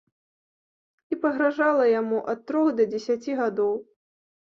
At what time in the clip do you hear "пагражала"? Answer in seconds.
1.27-1.85